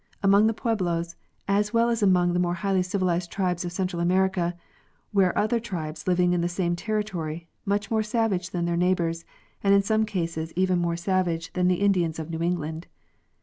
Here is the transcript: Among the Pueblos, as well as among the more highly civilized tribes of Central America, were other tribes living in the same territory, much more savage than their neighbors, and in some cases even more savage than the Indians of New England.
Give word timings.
Among 0.23 0.47
the 0.47 0.53
Pueblos, 0.55 1.15
as 1.47 1.73
well 1.75 1.87
as 1.91 2.01
among 2.01 2.33
the 2.33 2.39
more 2.39 2.55
highly 2.55 2.81
civilized 2.81 3.29
tribes 3.31 3.63
of 3.63 3.71
Central 3.71 4.01
America, 4.01 4.55
were 5.13 5.37
other 5.37 5.59
tribes 5.59 6.07
living 6.07 6.33
in 6.33 6.41
the 6.41 6.49
same 6.49 6.75
territory, 6.75 7.47
much 7.65 7.91
more 7.91 8.01
savage 8.01 8.49
than 8.49 8.65
their 8.65 8.75
neighbors, 8.75 9.25
and 9.63 9.75
in 9.75 9.83
some 9.83 10.07
cases 10.07 10.53
even 10.55 10.79
more 10.79 10.97
savage 10.97 11.53
than 11.53 11.67
the 11.67 11.81
Indians 11.81 12.17
of 12.17 12.31
New 12.31 12.41
England. 12.41 12.87